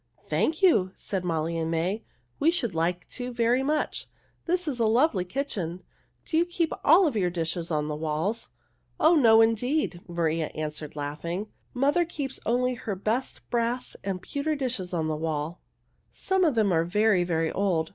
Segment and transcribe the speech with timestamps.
[0.27, 2.03] "Thank you!" said Molly and May.
[2.39, 4.09] "We should like to very much.
[4.47, 5.83] This is a lovely kitchen.
[6.25, 8.49] Do you keep all of your dishes on the walls?"
[8.99, 11.49] "Oh, no, indeed!" Maria answered, laughing.
[11.75, 15.57] "Mother keeps only her best brass and pewter dishes on the walls.
[16.11, 17.89] Some of them are very, very old.